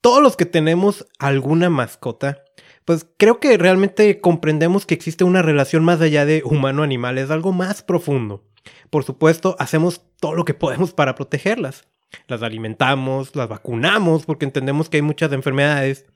[0.00, 2.42] todos los que tenemos alguna mascota,
[2.84, 7.52] pues creo que realmente comprendemos que existe una relación más allá de humano-animal, es algo
[7.52, 8.44] más profundo.
[8.90, 11.86] Por supuesto, hacemos todo lo que podemos para protegerlas.
[12.26, 16.06] Las alimentamos, las vacunamos porque entendemos que hay muchas enfermedades.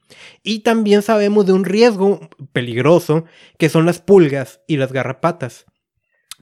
[0.43, 3.25] Y también sabemos de un riesgo peligroso
[3.59, 5.67] que son las pulgas y las garrapatas.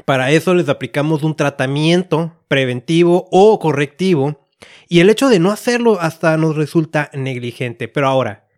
[0.04, 4.39] Para eso les aplicamos un tratamiento preventivo o correctivo.
[4.88, 7.88] Y el hecho de no hacerlo hasta nos resulta negligente.
[7.88, 8.48] Pero ahora,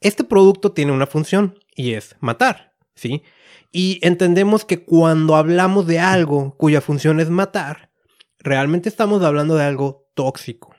[0.00, 3.22] este producto tiene una función y es matar, ¿sí?
[3.70, 7.90] Y entendemos que cuando hablamos de algo cuya función es matar,
[8.38, 10.74] realmente estamos hablando de algo tóxico.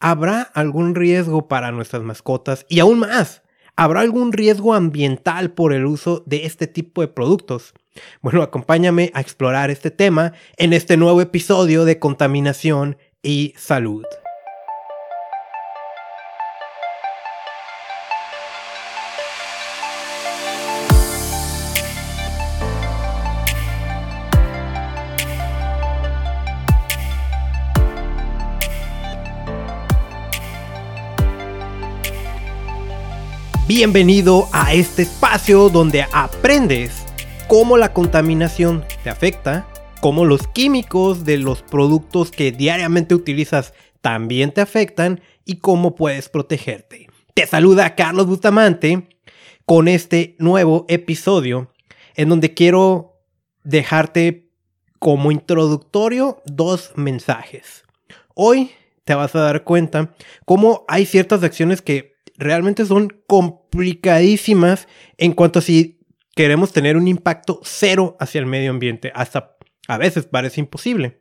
[0.00, 2.66] ¿Habrá algún riesgo para nuestras mascotas?
[2.68, 3.42] Y aún más,
[3.76, 7.74] ¿habrá algún riesgo ambiental por el uso de este tipo de productos?
[8.20, 14.04] Bueno, acompáñame a explorar este tema en este nuevo episodio de Contaminación y Salud.
[33.66, 37.06] Bienvenido a este espacio donde aprendes
[37.48, 39.66] cómo la contaminación te afecta,
[40.04, 46.28] cómo los químicos de los productos que diariamente utilizas también te afectan y cómo puedes
[46.28, 47.06] protegerte.
[47.32, 49.08] Te saluda Carlos Bustamante
[49.64, 51.72] con este nuevo episodio
[52.16, 53.22] en donde quiero
[53.62, 54.50] dejarte
[54.98, 57.84] como introductorio dos mensajes.
[58.34, 58.72] Hoy
[59.04, 65.60] te vas a dar cuenta cómo hay ciertas acciones que realmente son complicadísimas en cuanto
[65.60, 66.04] a si
[66.36, 69.10] queremos tener un impacto cero hacia el medio ambiente.
[69.14, 69.53] Hasta
[69.88, 71.20] a veces parece imposible.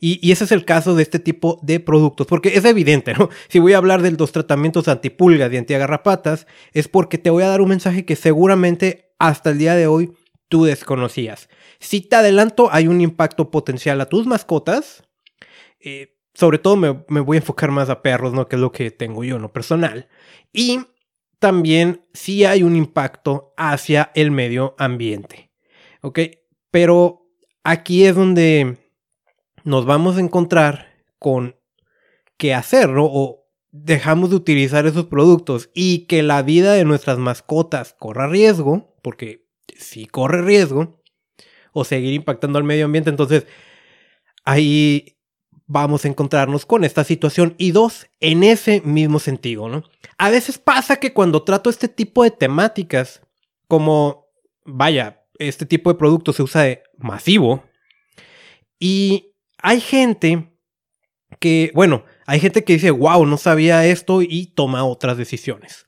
[0.00, 3.30] Y, ese es el caso de este tipo de productos, porque es evidente, ¿no?
[3.48, 7.48] Si voy a hablar de los tratamientos antipulgas y antiagarrapatas, es porque te voy a
[7.48, 10.12] dar un mensaje que seguramente hasta el día de hoy
[10.48, 11.48] tú desconocías.
[11.80, 15.04] Si te adelanto, hay un impacto potencial a tus mascotas.
[15.80, 18.48] Eh, sobre todo me, voy a enfocar más a perros, ¿no?
[18.48, 19.52] Que es lo que tengo yo, ¿no?
[19.52, 20.08] Personal.
[20.52, 20.80] Y
[21.38, 25.50] también sí hay un impacto hacia el medio ambiente.
[26.00, 26.20] ¿Ok?
[26.70, 27.23] Pero
[27.64, 28.78] aquí es donde
[29.64, 31.56] nos vamos a encontrar con
[32.36, 33.06] qué hacer, ¿no?
[33.06, 38.94] O dejamos de utilizar esos productos y que la vida de nuestras mascotas corra riesgo,
[39.02, 41.00] porque si corre riesgo,
[41.72, 43.46] o seguir impactando al medio ambiente, entonces
[44.44, 45.18] ahí
[45.66, 47.54] vamos a encontrarnos con esta situación.
[47.58, 49.82] Y dos, en ese mismo sentido, ¿no?
[50.16, 53.22] A veces pasa que cuando trato este tipo de temáticas,
[53.66, 54.28] como,
[54.64, 57.64] vaya, este tipo de producto se usa de masivo,
[58.78, 60.50] y hay gente
[61.40, 65.86] que, bueno, hay gente que dice, wow, no sabía esto y toma otras decisiones.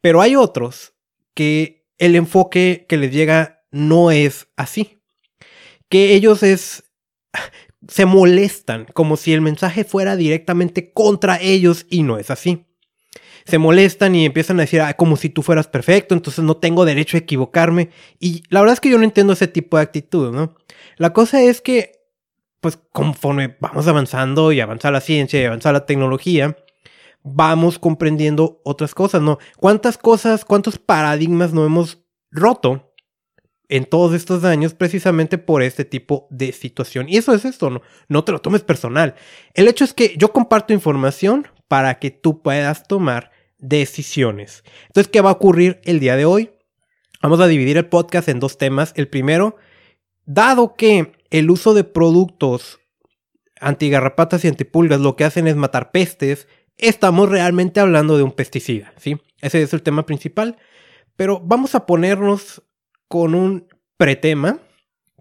[0.00, 0.94] Pero hay otros
[1.34, 5.00] que el enfoque que les llega no es así.
[5.88, 6.84] Que ellos es
[7.88, 12.66] se molestan como si el mensaje fuera directamente contra ellos y no es así.
[13.44, 16.84] Se molestan y empiezan a decir, ah, como si tú fueras perfecto, entonces no tengo
[16.84, 17.90] derecho a equivocarme.
[18.20, 20.54] Y la verdad es que yo no entiendo ese tipo de actitud, ¿no?
[20.96, 21.92] La cosa es que,
[22.60, 26.56] pues conforme vamos avanzando y avanza la ciencia y avanza la tecnología,
[27.22, 29.38] vamos comprendiendo otras cosas, ¿no?
[29.58, 32.92] ¿Cuántas cosas, cuántos paradigmas no hemos roto
[33.72, 37.08] en todos estos años precisamente por este tipo de situación.
[37.08, 39.14] Y eso es esto, no, no te lo tomes personal.
[39.54, 44.62] El hecho es que yo comparto información para que tú puedas tomar decisiones.
[44.88, 46.50] Entonces, ¿qué va a ocurrir el día de hoy?
[47.22, 48.92] Vamos a dividir el podcast en dos temas.
[48.94, 49.56] El primero,
[50.26, 52.78] dado que el uso de productos
[53.58, 56.46] antigarrapatas y antipulgas lo que hacen es matar pestes,
[56.76, 59.16] estamos realmente hablando de un pesticida, ¿sí?
[59.40, 60.58] Ese es el tema principal.
[61.16, 62.62] Pero vamos a ponernos
[63.08, 63.66] con un
[63.96, 64.58] pretema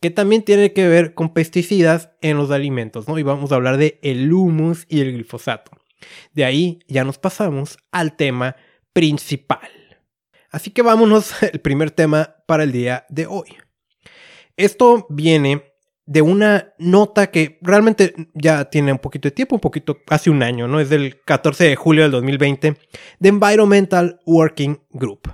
[0.02, 3.18] que también tiene que ver con pesticidas en los alimentos, ¿no?
[3.18, 5.81] Y vamos a hablar de el humus y el glifosato.
[6.34, 8.56] De ahí ya nos pasamos al tema
[8.94, 9.70] principal.
[10.52, 13.56] Así que vámonos al primer tema para el día de hoy.
[14.58, 15.72] Esto viene
[16.06, 20.44] de una nota que realmente ya tiene un poquito de tiempo, un poquito, casi un
[20.44, 20.80] año, ¿no?
[20.80, 22.76] Es del 14 de julio del 2020,
[23.20, 25.32] de Environmental Working Group.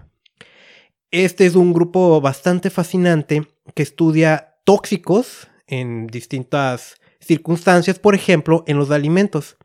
[1.09, 8.77] Este es un grupo bastante fascinante que estudia tóxicos en distintas circunstancias, por ejemplo, en
[8.77, 9.57] los alimentos.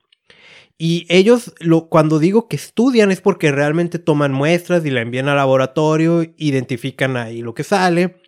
[0.84, 5.28] Y ellos, lo, cuando digo que estudian, es porque realmente toman muestras y la envían
[5.28, 8.20] al laboratorio, identifican ahí lo que sale,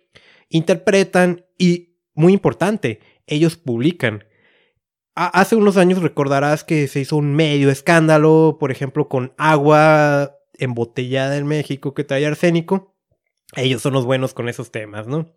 [0.47, 4.23] interpretan y, muy importante, ellos publican.
[5.15, 11.35] hace unos años recordarás que se hizo un medio escándalo, por ejemplo, con agua embotellada
[11.35, 12.95] en México que trae arsénico.
[13.57, 15.29] Ellos son los buenos con esos temas, ¿no?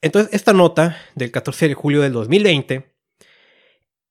[0.00, 2.96] Entonces, esta nota del 14 de julio del 2020,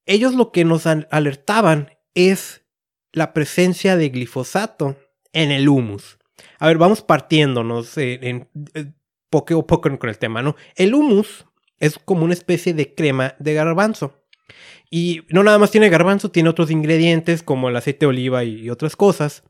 [0.05, 2.63] ellos lo que nos alertaban es
[3.11, 4.97] la presencia de glifosato
[5.33, 6.17] en el humus.
[6.59, 8.95] A ver, vamos partiéndonos en, en
[9.29, 10.55] poco a poco con el tema, ¿no?
[10.75, 11.45] El humus
[11.79, 14.15] es como una especie de crema de garbanzo.
[14.91, 18.69] Y no nada más tiene garbanzo, tiene otros ingredientes como el aceite de oliva y
[18.69, 19.43] otras cosas.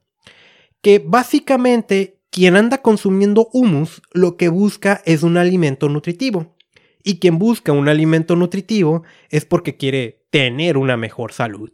[0.81, 6.56] Que básicamente quien anda consumiendo humus lo que busca es un alimento nutritivo.
[7.03, 11.71] Y quien busca un alimento nutritivo es porque quiere tener una mejor salud.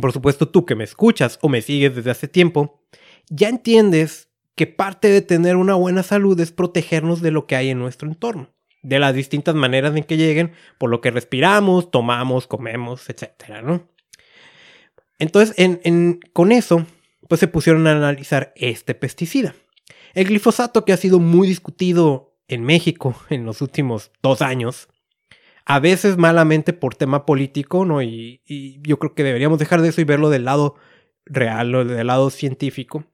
[0.00, 2.80] Por supuesto, tú que me escuchas o me sigues desde hace tiempo,
[3.28, 7.70] ya entiendes que parte de tener una buena salud es protegernos de lo que hay
[7.70, 8.50] en nuestro entorno
[8.82, 13.88] de las distintas maneras en que lleguen, por lo que respiramos, tomamos, comemos, etcétera, ¿no?
[15.18, 15.54] Entonces,
[16.32, 16.86] con eso,
[17.28, 19.54] pues se pusieron a analizar este pesticida.
[20.14, 24.88] El glifosato que ha sido muy discutido en México en los últimos dos años,
[25.68, 28.02] a veces malamente por tema político, ¿no?
[28.02, 28.40] Y,
[28.82, 30.76] yo creo que deberíamos dejar de eso y verlo del lado
[31.26, 33.04] real o del lado científico.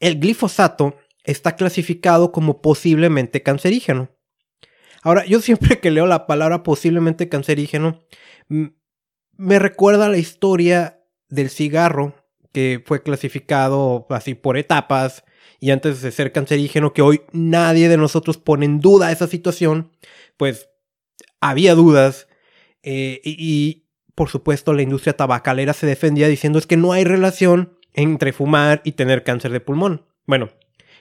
[0.00, 4.10] El glifosato está clasificado como posiblemente cancerígeno.
[5.02, 8.02] Ahora, yo siempre que leo la palabra posiblemente cancerígeno,
[8.48, 12.16] me recuerda la historia del cigarro
[12.52, 15.24] que fue clasificado así por etapas
[15.60, 19.92] y antes de ser cancerígeno, que hoy nadie de nosotros pone en duda esa situación,
[20.36, 20.68] pues
[21.44, 22.26] había dudas
[22.82, 27.78] eh, y, por supuesto la industria tabacalera se defendía diciendo es que no hay relación
[27.92, 30.06] entre fumar y tener cáncer de pulmón.
[30.26, 30.48] Bueno,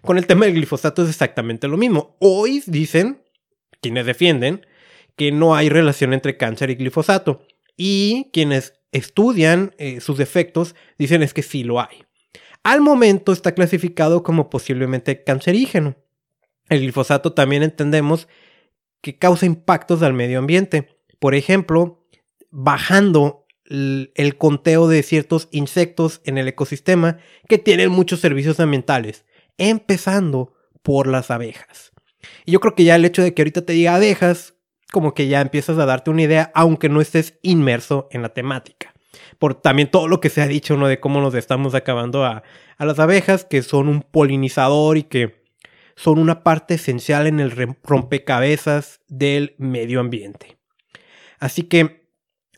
[0.01, 2.17] con el tema del glifosato es exactamente lo mismo.
[2.19, 3.23] Hoy dicen
[3.81, 4.65] quienes defienden
[5.15, 7.45] que no hay relación entre cáncer y glifosato.
[7.77, 12.03] Y quienes estudian eh, sus efectos dicen es que sí lo hay.
[12.63, 15.95] Al momento está clasificado como posiblemente cancerígeno.
[16.69, 18.27] El glifosato también entendemos
[19.03, 20.97] que causa impactos al medio ambiente.
[21.19, 22.07] Por ejemplo,
[22.49, 27.17] bajando el conteo de ciertos insectos en el ecosistema
[27.47, 29.25] que tienen muchos servicios ambientales,
[29.57, 31.91] empezando por las abejas.
[32.45, 34.55] Y yo creo que ya el hecho de que ahorita te diga abejas,
[34.91, 38.93] como que ya empiezas a darte una idea, aunque no estés inmerso en la temática.
[39.37, 40.87] Por también todo lo que se ha dicho, ¿no?
[40.87, 42.43] De cómo nos estamos acabando a,
[42.77, 45.42] a las abejas, que son un polinizador y que
[45.95, 47.51] son una parte esencial en el
[47.83, 50.57] rompecabezas del medio ambiente.
[51.39, 52.09] Así que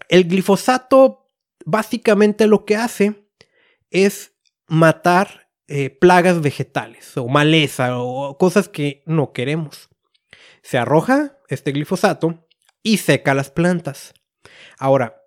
[0.10, 1.32] el glifosato
[1.66, 3.28] básicamente lo que hace
[3.90, 4.34] es
[4.68, 9.90] matar eh, plagas vegetales o maleza o cosas que no queremos.
[10.62, 12.48] Se arroja este glifosato
[12.84, 14.14] y seca las plantas.
[14.78, 15.24] Ahora,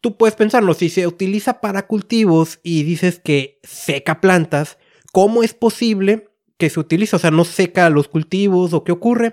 [0.00, 4.78] tú puedes pensarlo, si se utiliza para cultivos y dices que seca plantas,
[5.12, 6.31] ¿cómo es posible
[6.62, 7.16] que se utilice?
[7.16, 9.32] O sea, no seca los cultivos o qué ocurre.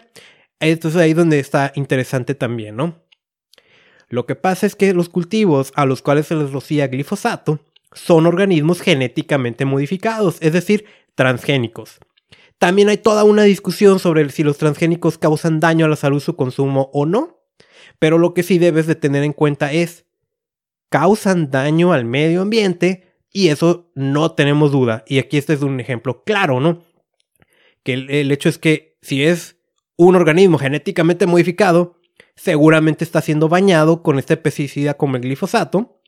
[0.59, 3.03] Esto es ahí donde está interesante también, ¿no?
[4.07, 7.59] Lo que pasa es que los cultivos a los cuales se les rocía glifosato
[7.91, 11.99] son organismos genéticamente modificados, es decir, transgénicos.
[12.57, 16.35] También hay toda una discusión sobre si los transgénicos causan daño a la salud su
[16.35, 17.43] consumo o no,
[17.99, 20.05] pero lo que sí debes de tener en cuenta es,
[20.89, 25.03] causan daño al medio ambiente y eso no tenemos duda.
[25.05, 26.88] Y aquí este es un ejemplo claro, ¿no?
[27.89, 29.57] Que el, el hecho es que si es
[29.97, 31.99] un organismo genéticamente modificado,
[32.35, 35.99] seguramente está siendo bañado con este pesticida como el glifosato.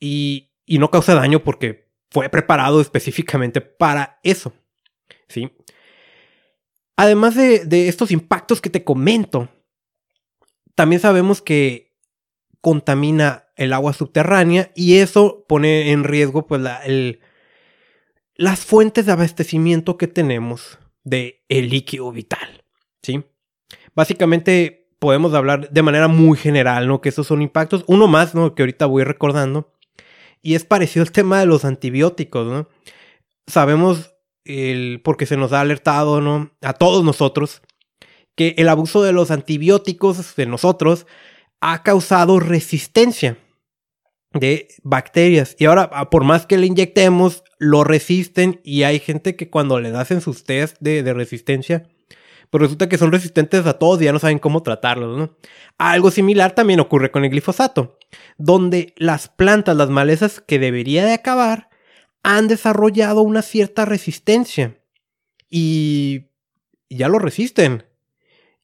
[0.00, 4.52] Y, y no causa daño porque fue preparado específicamente para eso.
[5.28, 5.52] ¿Sí?
[6.96, 9.48] Además de, estos impactos que te comento,
[10.74, 11.96] también sabemos que
[12.60, 16.60] contamina el agua subterránea y eso pone en riesgo pues,
[18.36, 22.64] las fuentes de abastecimiento que tenemos de el líquido vital.
[23.02, 23.24] ¿sí?
[23.94, 27.00] Básicamente podemos hablar de manera muy general, ¿no?
[27.00, 27.84] Que esos son impactos.
[27.86, 28.54] Uno más, ¿no?
[28.54, 29.72] Que ahorita voy recordando,
[30.40, 32.68] y es parecido al tema de los antibióticos, ¿no?
[33.46, 34.14] Sabemos,
[34.44, 36.50] el, porque se nos ha alertado, ¿no?
[36.62, 37.62] A todos nosotros,
[38.34, 41.06] que el abuso de los antibióticos de nosotros
[41.60, 43.38] ha causado resistencia
[44.34, 45.56] de bacterias.
[45.58, 49.90] Y ahora, por más que le inyectemos, lo resisten y hay gente que cuando le
[49.96, 51.88] hacen sus test de, de resistencia,
[52.50, 55.36] pues resulta que son resistentes a todos y ya no saben cómo tratarlos, ¿no?
[55.78, 57.98] Algo similar también ocurre con el glifosato,
[58.38, 61.68] donde las plantas, las malezas que debería de acabar,
[62.22, 64.78] han desarrollado una cierta resistencia
[65.50, 66.30] y
[66.88, 67.84] ya lo resisten.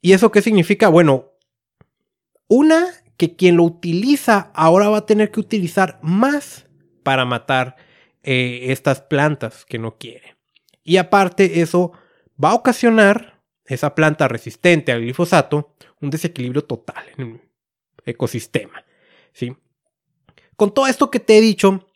[0.01, 0.89] ¿Y eso qué significa?
[0.89, 1.33] Bueno,
[2.49, 2.87] una,
[3.21, 6.67] que quien lo utiliza ahora va a tener que utilizar más
[7.03, 7.77] para matar
[8.23, 10.37] eh, estas plantas que no quiere.
[10.83, 11.93] Y aparte eso
[12.43, 17.41] va a ocasionar esa planta resistente al glifosato un desequilibrio total en el
[18.07, 18.87] ecosistema.
[19.35, 19.55] ¿sí?
[20.57, 21.87] Con todo esto que te he dicho,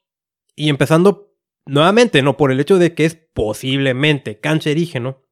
[0.54, 5.22] y empezando nuevamente, no por el hecho de que es posiblemente cancerígeno,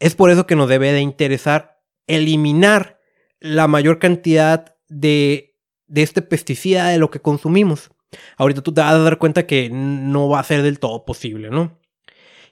[0.00, 3.00] es por eso que nos debe de interesar eliminar
[3.38, 5.56] la mayor cantidad de,
[5.86, 7.90] de este pesticida de lo que consumimos.
[8.36, 11.48] Ahorita tú te vas a dar cuenta que no va a ser del todo posible,
[11.48, 11.78] ¿no?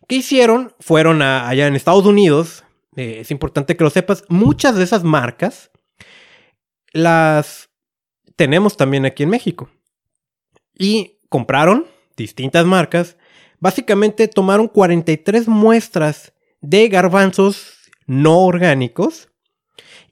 [0.07, 0.73] ¿Qué hicieron?
[0.81, 2.65] Fueron allá en Estados Unidos,
[2.97, 5.71] eh, es importante que lo sepas, muchas de esas marcas
[6.93, 7.69] las
[8.37, 9.69] tenemos también aquí en México.
[10.79, 13.17] Y compraron distintas marcas,
[13.59, 17.75] básicamente tomaron 43 muestras de garbanzos
[18.07, 19.29] no orgánicos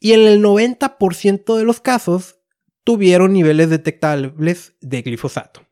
[0.01, 2.39] y en el 90% de los casos
[2.85, 5.63] tuvieron niveles detectables de glifosato.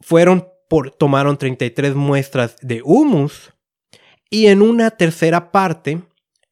[0.00, 3.52] Fueron por, tomaron 33 muestras de humus
[4.28, 6.00] y en una tercera parte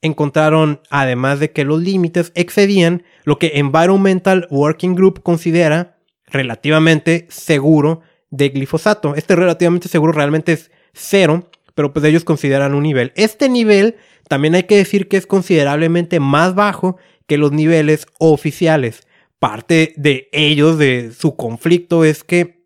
[0.00, 8.00] encontraron, además de que los límites excedían lo que Environmental Working Group considera relativamente seguro
[8.30, 9.14] de glifosato.
[9.14, 13.12] Este relativamente seguro realmente es cero, pero pues ellos consideran un nivel.
[13.14, 13.97] Este nivel
[14.28, 19.06] también hay que decir que es considerablemente más bajo que los niveles oficiales
[19.38, 22.64] parte de ellos, de su conflicto, es que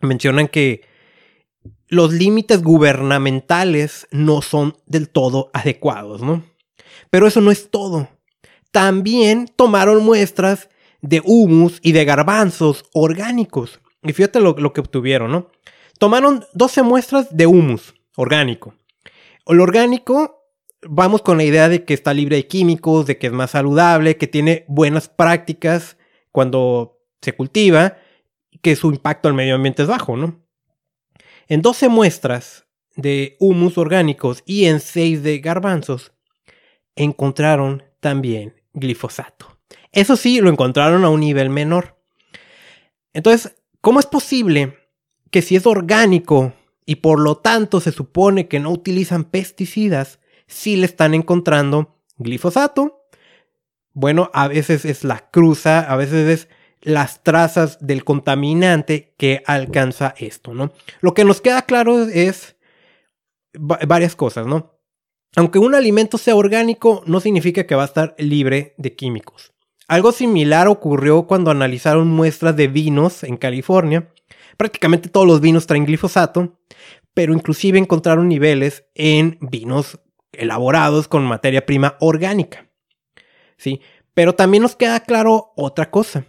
[0.00, 0.82] mencionan que
[1.88, 6.42] los límites gubernamentales no son del todo adecuados, ¿no?
[7.10, 8.08] Pero eso no es todo.
[8.70, 10.68] También tomaron muestras
[11.02, 13.80] de humus y de garbanzos orgánicos.
[14.02, 15.50] Y fíjate lo, lo que obtuvieron, ¿no?
[15.98, 18.74] Tomaron 12 muestras de humus orgánico.
[19.46, 20.41] El orgánico
[20.82, 24.16] vamos con la idea de que está libre de químicos, de que es más saludable,
[24.16, 25.96] que tiene buenas prácticas
[26.30, 27.96] cuando se cultiva,
[28.60, 30.42] que su impacto al medio ambiente es bajo, ¿no?
[31.48, 36.12] En 12 muestras de humus orgánicos y en 6 de garbanzos
[36.96, 39.58] encontraron también glifosato.
[39.92, 41.98] Eso sí, lo encontraron a un nivel menor.
[43.12, 44.78] Entonces, ¿cómo es posible
[45.30, 50.18] que si es orgánico y por lo tanto se supone que no utilizan pesticidas,
[50.52, 53.02] si le están encontrando glifosato
[53.94, 56.48] bueno, a veces es la cruza, a veces es
[56.80, 60.72] las trazas del contaminante que alcanza esto, ¿no?
[61.00, 62.56] Lo que nos queda claro es
[63.54, 64.78] varias cosas, ¿no?
[65.36, 69.52] Aunque un alimento sea orgánico, no significa que va a estar libre de químicos.
[69.88, 74.10] Algo similar ocurrió cuando analizaron muestras de vinos en California.
[74.56, 76.58] Prácticamente todos los vinos traen glifosato,
[77.14, 80.00] pero inclusive encontraron niveles en vinos
[80.32, 82.68] elaborados con materia prima orgánica.
[83.62, 83.80] ¿sí?
[84.14, 86.26] Pero también nos queda claro otra cosa.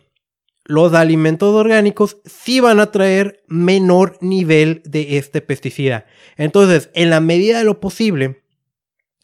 [0.65, 6.05] Los alimentos orgánicos sí van a traer menor nivel de este pesticida.
[6.37, 8.43] Entonces, en la medida de lo posible,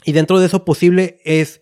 [0.03, 1.61] y dentro de eso posible es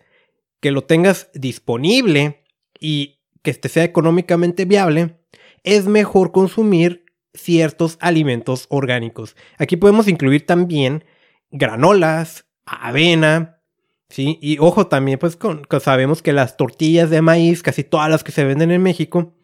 [0.60, 2.44] que lo tengas disponible
[2.80, 5.20] y que este sea económicamente viable,
[5.62, 9.36] es mejor consumir ciertos alimentos orgánicos.
[9.58, 11.04] Aquí podemos incluir también
[11.50, 13.60] granolas, avena,
[14.08, 14.38] ¿sí?
[14.40, 15.38] Y ojo también, pues
[15.80, 19.34] sabemos que las tortillas de maíz, casi todas las que se venden en México,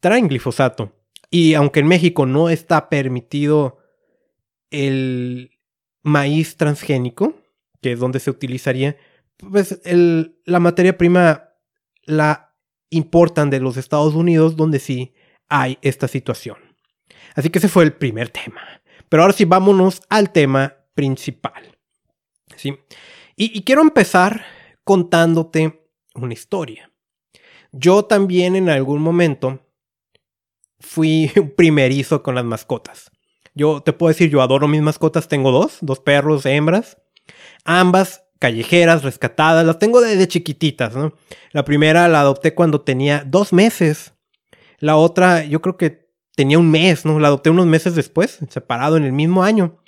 [0.00, 0.92] traen glifosato.
[1.30, 3.78] Y aunque en México no está permitido
[4.70, 5.58] el
[6.02, 7.34] maíz transgénico,
[7.80, 8.96] que es donde se utilizaría,
[9.36, 11.50] pues la materia prima
[12.04, 12.54] la
[12.90, 15.14] importan de los Estados Unidos, donde sí
[15.48, 16.56] hay esta situación.
[17.34, 18.60] Así que ese fue el primer tema.
[19.08, 21.71] Pero ahora sí, vámonos al tema principal.
[22.56, 22.78] ¿Sí?
[23.36, 24.44] Y, quiero empezar
[24.84, 26.90] contándote una historia.
[27.72, 29.66] Yo también en algún momento
[30.80, 33.10] fui primerizo con las mascotas.
[33.54, 36.98] Yo te puedo decir, yo adoro mis mascotas, tengo dos, dos perros, hembras,
[37.64, 40.94] ambas callejeras, rescatadas, las tengo desde chiquititas.
[41.52, 44.14] La primera la adopté cuando tenía dos meses,
[44.78, 47.20] la otra yo creo que tenía un mes, ¿no?
[47.20, 49.81] La adopté unos meses después, separado en el mismo año.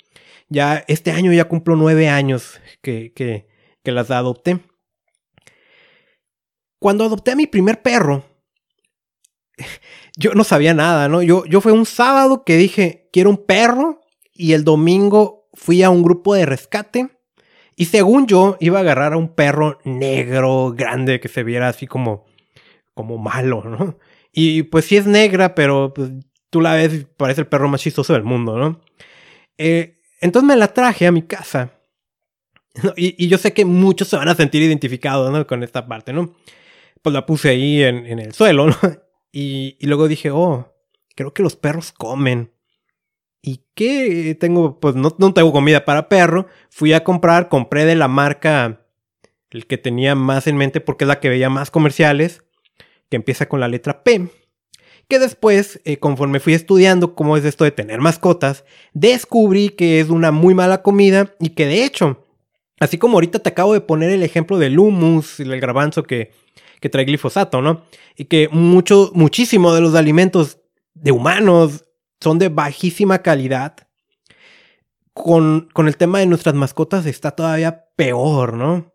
[0.47, 3.47] Ya este año ya cumplo nueve años que, que,
[3.91, 4.59] las adopté.
[6.79, 8.23] Cuando adopté a mi primer perro,
[10.17, 11.21] yo no sabía nada, ¿no?
[11.23, 14.01] Yo, yo fue un sábado que dije, quiero un perro,
[14.35, 17.09] y el domingo fui a un grupo de rescate.
[17.77, 21.87] Y según yo, iba a agarrar a un perro negro, grande, que se viera así
[21.87, 22.25] como,
[22.93, 23.97] como malo, ¿no?
[24.31, 26.11] Y pues sí es negra, pero pues,
[26.49, 28.81] tú la ves parece el perro más chistoso del mundo, ¿no?
[29.57, 31.71] Eh, entonces me la traje a mi casa.
[32.97, 36.35] Y, yo sé que muchos se van a sentir identificados con esta parte, ¿no?
[37.05, 38.67] pues la puse ahí en, el suelo,
[39.31, 40.73] y, luego dije, oh,
[41.15, 42.51] creo que los perros comen.
[43.43, 44.79] ¿Y qué tengo?
[44.79, 46.47] Pues no, no tengo comida para perro.
[46.71, 48.87] Fui a comprar, compré de la marca
[49.51, 52.43] el que tenía más en mente porque es la que veía más comerciales,
[53.07, 54.27] que empieza con la letra P.
[55.07, 60.09] Que después, eh, conforme fui estudiando cómo es esto de tener mascotas, descubrí que es
[60.09, 62.25] una muy mala comida y que de hecho,
[62.79, 66.31] así como ahorita te acabo de poner el ejemplo del humus y el garbanzo que,
[66.79, 67.83] que trae glifosato, ¿no?
[68.15, 70.59] Y que mucho, muchísimo de los alimentos
[70.93, 71.85] de humanos
[72.19, 73.75] son de bajísima calidad.
[75.13, 78.93] Con, con el tema de nuestras mascotas está todavía peor, ¿no?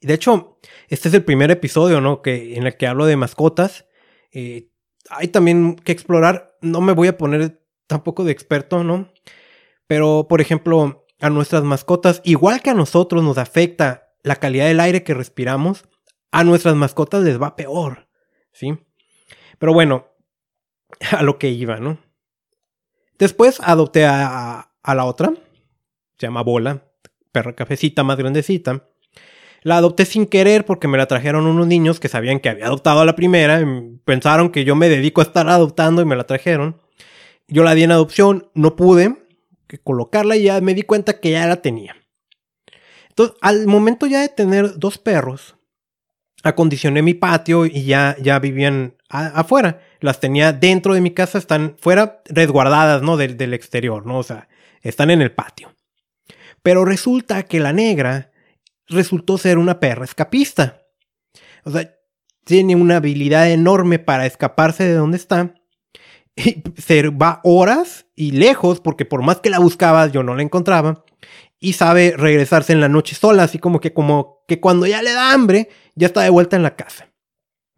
[0.00, 2.22] De hecho, este es el primer episodio, ¿no?
[2.22, 3.86] Que, en el que hablo de mascotas.
[4.32, 4.69] Eh,
[5.10, 6.56] hay también que explorar.
[6.60, 9.08] No me voy a poner tampoco de experto, ¿no?
[9.86, 14.80] Pero, por ejemplo, a nuestras mascotas, igual que a nosotros nos afecta la calidad del
[14.80, 15.84] aire que respiramos,
[16.30, 18.08] a nuestras mascotas les va peor,
[18.52, 18.78] ¿sí?
[19.58, 20.06] Pero bueno,
[21.10, 21.98] a lo que iba, ¿no?
[23.18, 25.32] Después adopté a, la otra,
[26.18, 26.84] se llama Bola,
[27.32, 28.88] perra cafecita más grandecita.
[29.62, 33.00] La adopté sin querer porque me la trajeron unos niños que sabían que había adoptado
[33.00, 33.62] a la primera.
[34.04, 36.80] pensaron que yo me dedico a estar adoptando y me la trajeron.
[37.48, 39.16] Yo la di en adopción, no pude
[39.78, 41.96] colocarla y ya me di cuenta que ya la tenía.
[43.10, 45.56] Entonces, al momento ya de tener dos perros,
[46.42, 49.82] acondicioné mi patio y ya, ya vivían afuera.
[50.00, 53.16] Las tenía dentro de mi casa, están fuera resguardadas, ¿no?
[53.16, 54.18] Del, del exterior, ¿no?
[54.18, 54.48] O sea,
[54.82, 55.74] están en el patio.
[56.62, 58.29] Pero resulta que la negra
[58.90, 60.82] resultó ser una perra escapista.
[61.64, 61.94] O sea,
[62.44, 65.54] tiene una habilidad enorme para escaparse de donde está.
[66.36, 70.42] Y se va horas y lejos, porque por más que la buscaba, yo no la
[70.42, 71.04] encontraba.
[71.58, 75.12] Y sabe regresarse en la noche sola, así como que, como que cuando ya le
[75.12, 77.10] da hambre, ya está de vuelta en la casa.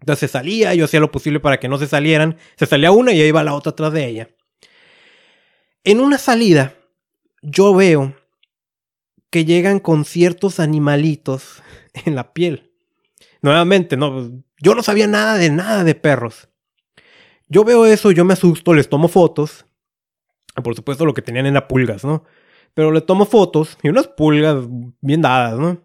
[0.00, 2.36] Entonces salía, yo hacía lo posible para que no se salieran.
[2.56, 4.30] Se salía una y ahí iba la otra atrás de ella.
[5.84, 6.74] En una salida,
[7.40, 8.14] yo veo
[9.32, 11.62] que llegan con ciertos animalitos
[12.04, 12.70] en la piel.
[13.40, 16.50] Nuevamente, no, yo no sabía nada de nada de perros.
[17.48, 19.66] Yo veo eso, yo me asusto, les tomo fotos.
[20.62, 22.24] Por supuesto, lo que tenían era pulgas, ¿no?
[22.74, 24.58] Pero le tomo fotos y unas pulgas
[25.00, 25.82] bien dadas, ¿no?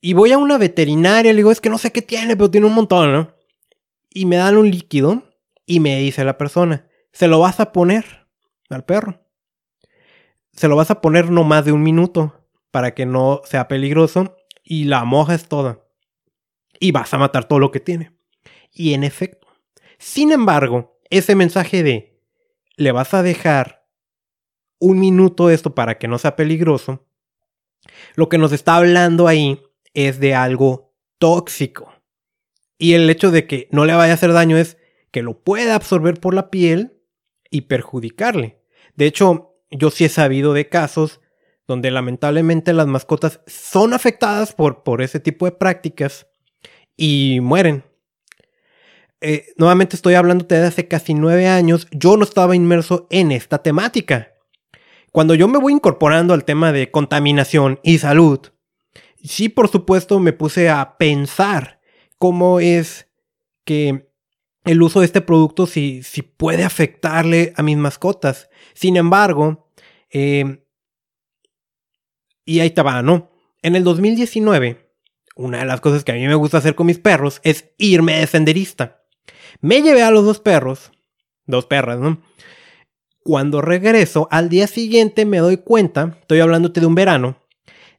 [0.00, 2.66] Y voy a una veterinaria, le digo, es que no sé qué tiene, pero tiene
[2.66, 3.34] un montón, ¿no?
[4.10, 5.22] Y me dan un líquido
[5.66, 8.26] y me dice la persona, se lo vas a poner
[8.70, 9.25] al perro
[10.56, 12.34] se lo vas a poner no más de un minuto
[12.70, 15.80] para que no sea peligroso y la moja es toda.
[16.80, 18.12] Y vas a matar todo lo que tiene.
[18.72, 19.46] Y en efecto.
[19.98, 22.20] Sin embargo, ese mensaje de
[22.76, 23.86] le vas a dejar
[24.78, 27.06] un minuto esto para que no sea peligroso,
[28.14, 29.62] lo que nos está hablando ahí
[29.94, 31.92] es de algo tóxico.
[32.78, 34.76] Y el hecho de que no le vaya a hacer daño es
[35.10, 37.00] que lo pueda absorber por la piel
[37.50, 38.60] y perjudicarle.
[38.96, 41.20] De hecho, yo sí he sabido de casos
[41.66, 46.26] donde lamentablemente las mascotas son afectadas por, por ese tipo de prácticas
[46.96, 47.84] y mueren.
[49.20, 53.62] Eh, nuevamente estoy hablándote de hace casi nueve años, yo no estaba inmerso en esta
[53.62, 54.32] temática.
[55.10, 58.40] Cuando yo me voy incorporando al tema de contaminación y salud,
[59.24, 61.80] sí por supuesto me puse a pensar
[62.18, 63.08] cómo es
[63.64, 64.10] que
[64.64, 68.50] el uso de este producto si, si puede afectarle a mis mascotas.
[68.76, 69.70] Sin embargo,
[70.10, 70.60] em,
[72.44, 73.30] y ahí estaba, ¿no?
[73.62, 74.92] En el 2019,
[75.34, 78.18] una de las cosas que a mí me gusta hacer con mis perros es irme
[78.18, 79.02] de senderista.
[79.62, 80.92] Me llevé a los dos perros,
[81.46, 82.20] dos perras, ¿no?
[83.24, 87.38] Cuando regreso, al día siguiente me doy cuenta, estoy hablándote de un verano,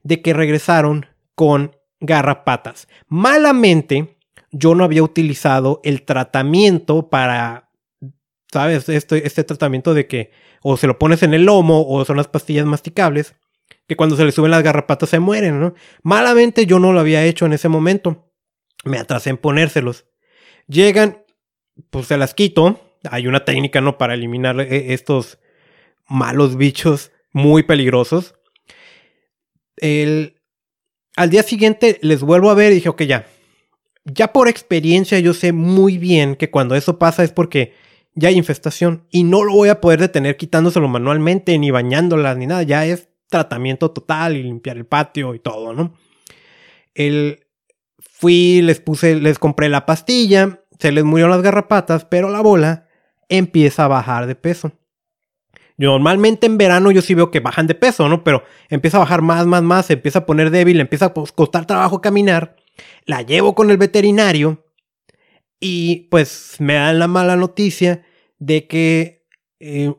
[0.04, 2.88] de que regresaron con garrapatas.
[3.08, 4.20] Malamente,
[4.52, 7.67] yo no había utilizado el tratamiento para
[8.52, 8.90] ¿sabes?
[8.90, 10.32] Este, este tratamiento de que
[10.62, 13.36] o se lo pones en el lomo o son las pastillas masticables,
[13.88, 15.74] que cuando se le suben las garrapatas se mueren, ¿no?
[16.04, 18.32] Malamente yo no lo había hecho en ese momento.
[18.84, 20.06] Me atrasé en ponérselos.
[20.68, 21.24] Llegan,
[21.90, 22.82] pues se las quito.
[23.10, 23.98] Hay una técnica, ¿no?
[23.98, 25.40] Para eliminar eh, estos
[26.08, 28.36] malos bichos muy peligrosos.
[29.78, 30.42] El,
[31.16, 33.28] al día siguiente les vuelvo a ver y dije, ok, ya.
[34.04, 37.74] Ya por experiencia yo sé muy bien que cuando eso pasa es porque
[38.18, 42.48] ya hay infestación y no lo voy a poder detener quitándoselo manualmente, ni bañándolas, ni
[42.48, 42.64] nada.
[42.64, 45.94] Ya es tratamiento total y limpiar el patio y todo, ¿no?
[46.96, 47.46] El,
[48.00, 52.88] fui, les puse, les compré la pastilla, se les murieron las garrapatas, pero la bola
[53.30, 54.72] empieza a bajar de peso.
[55.78, 58.24] Normalmente en verano yo sí veo que bajan de peso, ¿no?
[58.24, 61.68] Pero empieza a bajar más, más, más, se empieza a poner débil, empieza a costar
[61.68, 62.56] trabajo caminar.
[63.06, 64.67] La llevo con el veterinario
[65.60, 68.04] y pues me dan la mala noticia
[68.40, 69.26] de que
[69.60, 69.94] eh,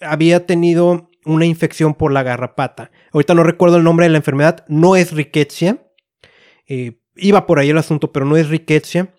[0.00, 2.90] había tenido una infección por la garrapata.
[3.12, 5.86] Ahorita no recuerdo el nombre de la enfermedad, no es rickettsia.
[6.66, 9.14] Eh, iba por ahí el asunto, pero no es rickettsia.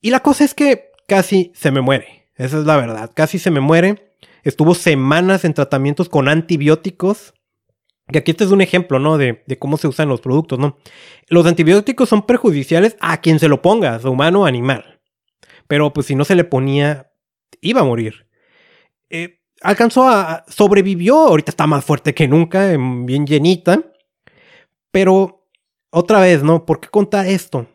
[0.00, 2.28] Y la cosa es que casi se me muere.
[2.36, 3.10] Esa es la verdad.
[3.14, 4.16] Casi se me muere.
[4.42, 7.33] Estuvo semanas en tratamientos con antibióticos.
[8.08, 9.16] Que aquí este es un ejemplo, ¿no?
[9.16, 10.76] De, cómo se usan los productos, ¿no?
[11.28, 15.00] Los antibióticos son perjudiciales a quien se lo ponga, humano o animal.
[15.66, 17.10] Pero pues si no se le ponía,
[17.60, 18.26] iba a morir.
[19.08, 20.44] Eh, alcanzó a...
[20.48, 23.82] sobrevivió, ahorita está más fuerte que nunca, bien llenita.
[24.90, 25.48] Pero,
[25.90, 26.66] otra vez, ¿no?
[26.66, 27.66] ¿Por qué contar esto?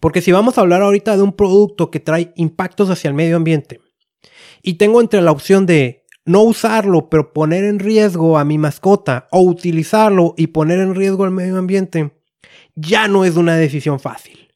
[0.00, 3.36] Porque si vamos a hablar ahorita de un producto que trae impactos hacia el medio
[3.36, 3.80] ambiente,
[4.62, 9.28] y tengo entre la opción de no usarlo, pero poner en riesgo a mi mascota,
[9.30, 12.12] o utilizarlo y poner en riesgo al medio ambiente,
[12.74, 14.48] ya no es una decisión fácil.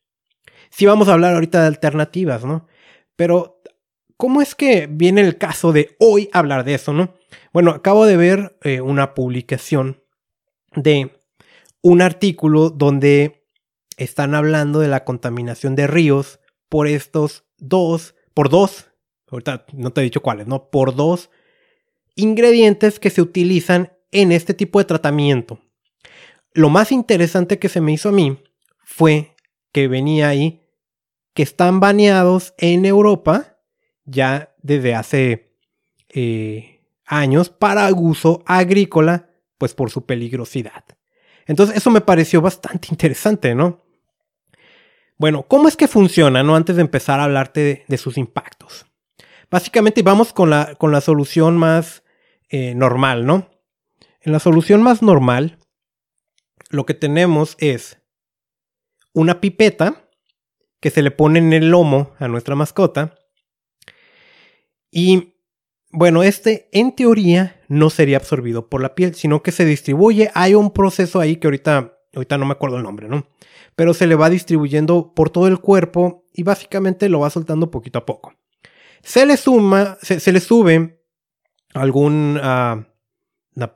[0.70, 2.66] Si vamos a hablar ahorita de alternativas, ¿no?
[3.16, 3.62] Pero,
[4.16, 7.14] ¿cómo es que viene el caso de hoy hablar de eso, ¿no?
[7.52, 10.02] Bueno, acabo de ver eh, una publicación
[10.74, 11.18] de
[11.82, 13.46] un artículo donde
[13.96, 18.90] están hablando de la contaminación de ríos por estos dos, por dos
[19.30, 20.70] ahorita no te he dicho cuáles, ¿no?
[20.70, 21.30] Por dos
[22.16, 25.60] ingredientes que se utilizan en este tipo de tratamiento.
[26.52, 28.42] Lo más interesante que se me hizo a mí
[28.84, 29.36] fue
[29.72, 30.62] que venía ahí
[31.34, 33.58] que están baneados en Europa
[34.06, 35.54] ya desde hace
[36.08, 40.84] eh, años para uso agrícola, pues por su peligrosidad.
[41.46, 43.84] Entonces eso me pareció bastante interesante, ¿no?
[45.18, 46.56] Bueno, ¿cómo es que funciona, no?
[46.56, 48.86] Antes de empezar a hablarte de sus impactos.
[49.50, 52.02] Básicamente vamos con la, con la solución más
[52.48, 53.50] eh, normal, ¿no?
[54.20, 55.58] En la solución más normal,
[56.70, 57.98] lo que tenemos es
[59.12, 60.08] una pipeta
[60.80, 63.14] que se le pone en el lomo a nuestra mascota.
[64.90, 65.34] Y
[65.90, 70.30] bueno, este en teoría no sería absorbido por la piel, sino que se distribuye.
[70.34, 73.28] Hay un proceso ahí que ahorita, ahorita no me acuerdo el nombre, ¿no?
[73.74, 77.98] Pero se le va distribuyendo por todo el cuerpo y básicamente lo va soltando poquito
[77.98, 78.34] a poco
[79.06, 81.00] se le suma, se, le sube
[81.76, 82.86] algún, ah,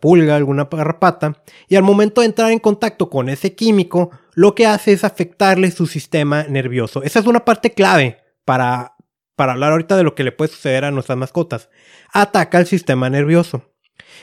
[0.00, 4.66] pulga, alguna garrapata, y al momento de entrar en contacto con ese químico, lo que
[4.66, 7.02] hace es afectarle su sistema nervioso.
[7.02, 8.96] Esa es una parte clave para,
[9.36, 11.70] para hablar ahorita de lo que le puede suceder a nuestras mascotas.
[12.12, 13.62] Ataca el sistema nervioso.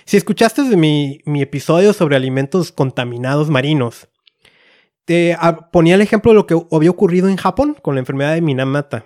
[0.05, 4.07] Si escuchaste de mi, mi episodio sobre alimentos contaminados marinos,
[5.05, 8.33] te ah, ponía el ejemplo de lo que había ocurrido en Japón con la enfermedad
[8.33, 9.05] de Minamata.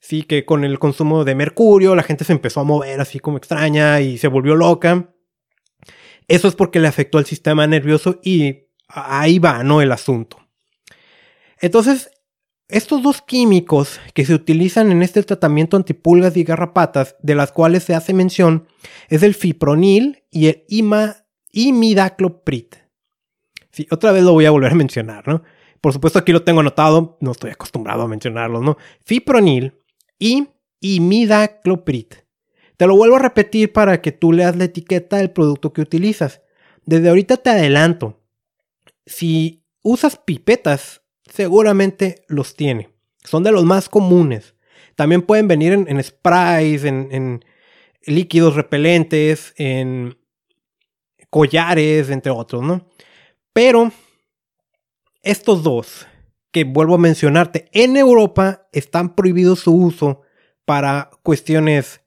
[0.00, 3.36] Sí, que con el consumo de mercurio la gente se empezó a mover así como
[3.36, 5.14] extraña y se volvió loca.
[6.26, 9.82] Eso es porque le afectó al sistema nervioso y ahí va, ¿no?
[9.82, 10.38] El asunto.
[11.60, 12.10] Entonces,
[12.68, 17.84] estos dos químicos que se utilizan en este tratamiento antipulgas y garrapatas, de las cuales
[17.84, 18.68] se hace mención,
[19.08, 20.64] es el fipronil y el
[21.52, 22.66] imidacloprid.
[23.72, 25.42] Sí, otra vez lo voy a volver a mencionar, ¿no?
[25.80, 28.76] Por supuesto aquí lo tengo anotado, no estoy acostumbrado a mencionarlo, ¿no?
[29.04, 29.79] Fipronil
[30.20, 30.46] y
[30.80, 32.06] imidacloprid.
[32.76, 36.40] Te lo vuelvo a repetir para que tú leas la etiqueta del producto que utilizas.
[36.86, 38.22] Desde ahorita te adelanto.
[39.04, 42.90] Si usas pipetas, seguramente los tiene.
[43.24, 44.54] Son de los más comunes.
[44.94, 47.44] También pueden venir en, sprays, en, en
[48.04, 50.16] líquidos repelentes, en
[51.28, 52.86] collares, entre otros, ¿no?
[53.52, 53.92] Pero
[55.22, 56.06] estos dos,
[56.52, 60.22] que vuelvo a mencionarte, en Europa están prohibidos su uso
[60.64, 62.00] para cuestiones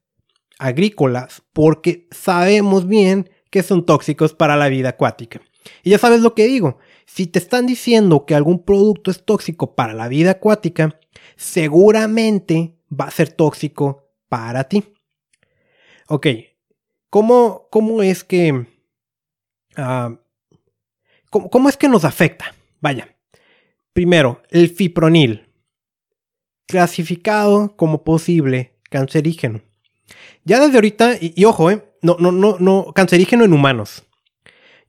[0.60, 5.41] agrícolas porque sabemos bien que son tóxicos para la vida acuática.
[5.84, 9.75] Y ya sabes lo que digo, si te están diciendo que algún producto es tóxico
[9.75, 10.99] para la vida acuática,
[11.36, 14.84] seguramente va a ser tóxico para ti.
[16.08, 16.27] Ok,
[17.10, 18.65] ¿cómo, cómo es que...
[19.75, 20.15] Ah,
[21.29, 22.53] ¿cómo es que nos afecta?
[22.79, 23.12] Vaya,
[23.93, 25.49] Primero, el fipronil,
[26.67, 29.62] clasificado como posible cancerígeno.
[30.45, 34.03] Ya desde ahorita, y, ojo, eh, no, no, no, no, cancerígeno en humanos.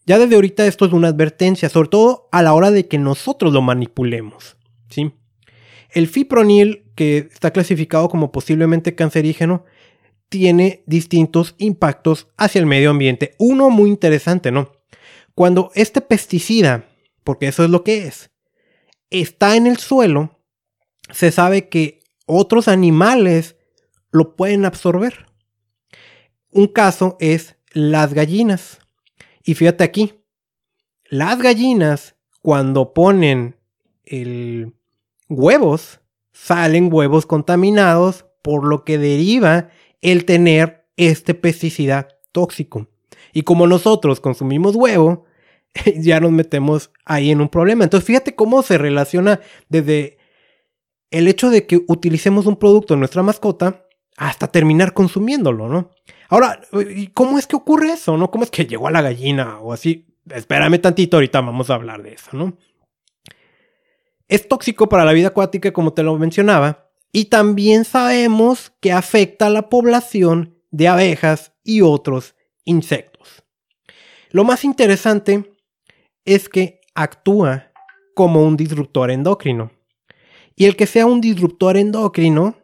[0.06, 3.52] Ya desde ahorita esto es una advertencia, sobre todo a la hora de que nosotros
[3.52, 4.56] lo manipulemos.
[5.90, 9.64] El fipronil, que está clasificado como posiblemente cancerígeno,
[10.28, 13.34] tiene distintos impactos hacia el medio ambiente.
[13.38, 14.72] Uno muy interesante, ¿no?
[15.34, 16.86] Cuando este pesticida,
[17.22, 18.30] porque eso es lo que es,
[19.20, 20.40] está en el suelo,
[21.10, 23.56] se sabe que otros animales
[24.10, 25.26] lo pueden absorber.
[26.50, 28.78] Un caso es las gallinas.
[29.44, 30.24] Y fíjate aquí,
[31.04, 33.56] las gallinas cuando ponen
[34.04, 34.74] el
[35.28, 36.00] huevos,
[36.32, 39.70] salen huevos contaminados, por lo que deriva
[40.02, 42.88] el tener este pesticida tóxico.
[43.32, 45.24] Y como nosotros consumimos huevo,
[45.96, 47.84] ya nos metemos ahí en un problema.
[47.84, 50.18] Entonces fíjate cómo se relaciona desde
[51.10, 55.90] el hecho de que utilicemos un producto en nuestra mascota hasta terminar consumiéndolo, ¿no?
[56.28, 56.60] Ahora,
[57.12, 58.30] ¿cómo es que ocurre eso, no?
[58.30, 60.06] ¿Cómo es que llegó a la gallina o así?
[60.30, 62.56] Espérame tantito, ahorita vamos a hablar de eso, ¿no?
[64.26, 69.46] Es tóxico para la vida acuática, como te lo mencionaba, y también sabemos que afecta
[69.46, 72.34] a la población de abejas y otros
[72.64, 73.44] insectos.
[74.30, 75.53] Lo más interesante
[76.24, 77.72] es que actúa
[78.14, 79.72] como un disruptor endocrino.
[80.56, 82.56] Y el que sea un disruptor endocrino,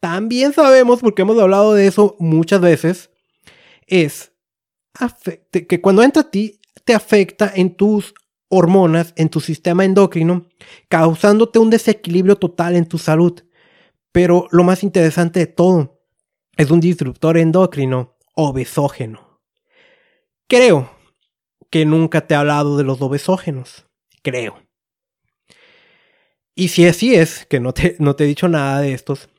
[0.00, 3.10] también sabemos, porque hemos hablado de eso muchas veces,
[3.86, 4.32] es
[5.50, 8.14] que cuando entra a ti, te afecta en tus
[8.48, 10.46] hormonas, en tu sistema endocrino,
[10.88, 13.40] causándote un desequilibrio total en tu salud.
[14.12, 16.00] Pero lo más interesante de todo,
[16.56, 19.40] es un disruptor endocrino obesógeno.
[20.48, 20.90] Creo
[21.70, 23.86] que nunca te he hablado de los obesógenos.
[24.22, 24.62] Creo.
[26.54, 29.30] Y si así es, que no te, no te he dicho nada de estos,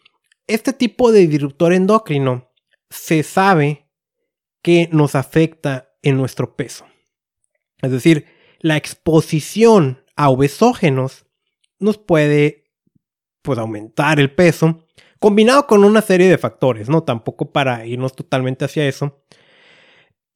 [0.47, 2.49] este tipo de disruptor endocrino
[2.89, 3.87] se sabe
[4.63, 6.85] que nos afecta en nuestro peso.
[7.81, 8.25] Es decir,
[8.59, 11.25] la exposición a obesógenos
[11.79, 12.71] nos puede
[13.41, 14.85] pues, aumentar el peso,
[15.19, 17.03] combinado con una serie de factores, ¿no?
[17.03, 19.23] Tampoco para irnos totalmente hacia eso.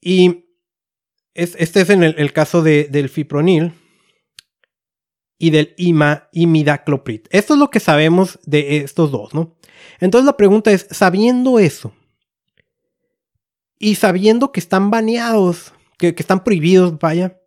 [0.01, 0.44] Y
[1.36, 3.74] este es en el, caso del fipronil
[5.38, 7.28] y del ima, imidacloprid.
[7.30, 9.58] Esto es lo que sabemos de estos dos, ¿no?
[10.00, 11.93] Entonces la pregunta es, sabiendo eso,
[13.78, 17.38] y sabiendo que están baneados, que, que están prohibidos, vaya,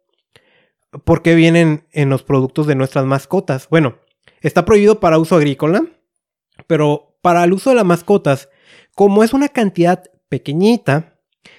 [1.05, 3.69] ¿por qué vienen en los productos de nuestras mascotas?
[3.71, 3.99] Bueno,
[4.43, 5.83] está prohibido para uso agrícola,
[6.67, 8.51] pero para el uso de las mascotas,
[8.95, 11.18] como es una cantidad pequeñita,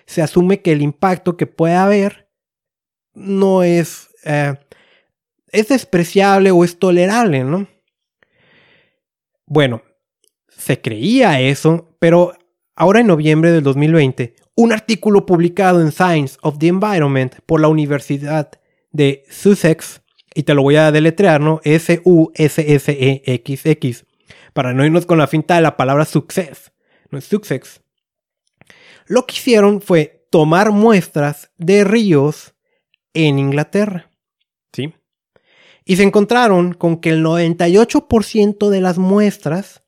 [0.09, 2.27] se asume que el impacto que puede haber
[3.13, 4.55] no es, eh,
[5.51, 7.67] es despreciable o es tolerable, ¿no?
[9.45, 9.83] Bueno,
[10.47, 12.33] se creía eso, pero
[12.75, 17.67] ahora en noviembre del 2020, un artículo publicado en Science of the Environment por la
[17.67, 18.49] Universidad
[18.91, 20.01] de Sussex,
[20.33, 21.61] y te lo voy a deletrear, ¿no?
[21.63, 22.65] S-U-S-S-E-X-X,
[24.53, 26.71] para no irnos con la finta de la palabra success,
[27.11, 27.81] no es Sussex.
[29.09, 32.53] Lo que hicieron fue tomar muestras de ríos
[33.15, 34.11] en Inglaterra,
[34.71, 34.93] ¿sí?
[35.83, 39.81] Y se encontraron con que el 98% de las muestras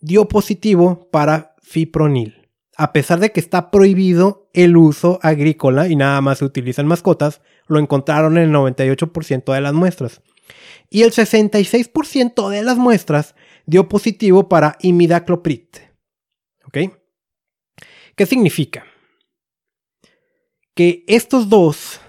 [0.00, 2.50] dio positivo para fipronil.
[2.76, 7.42] A pesar de que está prohibido el uso agrícola y nada más se utilizan mascotas,
[7.68, 10.22] lo encontraron en el 98% de las muestras.
[10.90, 15.68] Y el 66% de las muestras dio positivo para imidacloprid.
[16.64, 16.78] ¿Ok?
[18.16, 18.86] ¿Qué significa?
[20.74, 22.00] Que estos dos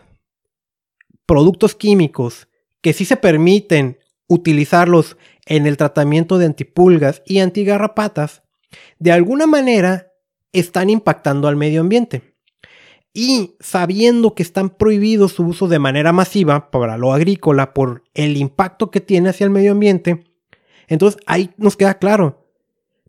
[1.26, 2.48] productos químicos
[2.82, 8.43] que sí se permiten utilizarlos en el tratamiento de antipulgas y antigarrapatas,
[9.00, 10.13] de alguna manera
[10.54, 12.36] están impactando al medio ambiente.
[13.13, 18.38] Y sabiendo que están prohibidos su uso de manera masiva para lo agrícola por el
[18.38, 20.24] impacto que tiene hacia el medio ambiente,
[20.88, 22.46] entonces ahí nos queda claro.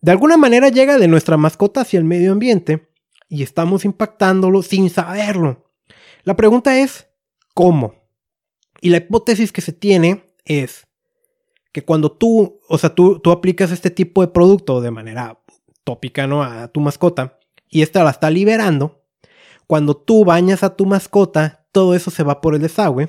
[0.00, 2.88] De alguna manera llega de nuestra mascota hacia el medio ambiente
[3.28, 5.70] y estamos impactándolo sin saberlo.
[6.24, 7.08] La pregunta es,
[7.54, 7.94] ¿cómo?
[8.80, 10.86] Y la hipótesis que se tiene es
[11.72, 15.40] que cuando tú, o sea, tú, tú aplicas este tipo de producto de manera
[15.84, 16.42] tópica, ¿no?
[16.42, 17.38] A tu mascota
[17.68, 19.04] y esta la está liberando,
[19.66, 23.08] cuando tú bañas a tu mascota, todo eso se va por el desagüe.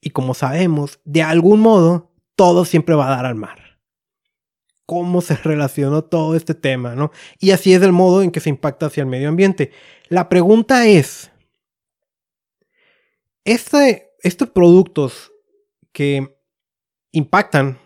[0.00, 3.67] Y como sabemos, de algún modo, todo siempre va a dar al mar.
[4.88, 7.12] ¿Cómo se relacionó todo este tema, no?
[7.38, 9.70] Y así es el modo en que se impacta hacia el medio ambiente.
[10.08, 11.30] La pregunta es,
[13.44, 15.30] estos productos
[15.92, 16.40] que
[17.12, 17.78] impactan,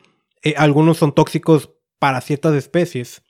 [0.45, 3.25] eh, algunos son tóxicos para ciertas especies,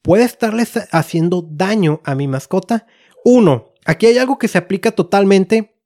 [0.00, 2.86] puede estarles haciendo daño a mi mascota.
[3.24, 5.76] Uno, aquí hay algo que se aplica totalmente,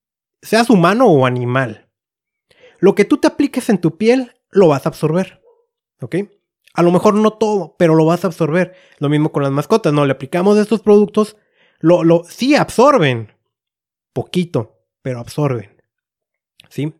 [0.42, 1.88] seas humano o animal.
[2.78, 5.40] Lo que tú te apliques en tu piel, lo vas a absorber.
[6.02, 6.16] ¿Ok?
[6.74, 8.74] A lo mejor no todo, pero lo vas a absorber.
[8.98, 10.06] Lo mismo con las mascotas, ¿no?
[10.06, 11.36] Le aplicamos estos productos,
[11.80, 13.32] lo, lo, sí absorben.
[14.12, 15.80] Poquito, pero absorben.
[16.70, 16.94] ¿sí?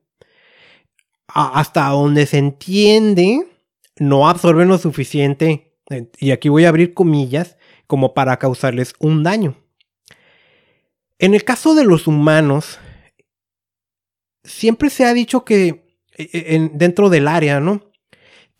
[1.33, 3.47] hasta donde se entiende,
[3.97, 5.77] no absorben lo suficiente,
[6.19, 7.57] y aquí voy a abrir comillas,
[7.87, 9.57] como para causarles un daño.
[11.19, 12.79] En el caso de los humanos,
[14.45, 15.85] siempre se ha dicho que
[16.17, 17.90] e, dentro del área, ¿no?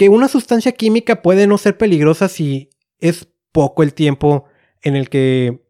[0.01, 4.47] Que una sustancia química puede no ser peligrosa si es poco el tiempo
[4.81, 5.63] en el que,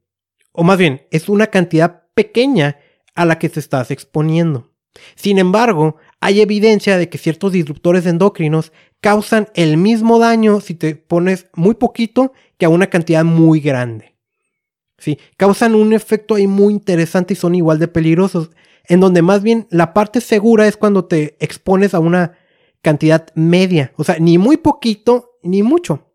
[0.52, 2.78] o más bien, es una cantidad pequeña
[3.16, 4.70] a la que te estás exponiendo.
[5.16, 10.94] Sin embargo, hay evidencia de que ciertos disruptores endocrinos causan el mismo daño si te
[10.94, 14.14] pones muy poquito que a una cantidad muy grande.
[14.96, 18.50] Sí, causan un efecto ahí muy interesante y son igual de peligrosos,
[18.84, 22.38] en donde más bien la parte segura es cuando te expones a una
[22.82, 26.14] cantidad media, o sea, ni muy poquito ni mucho.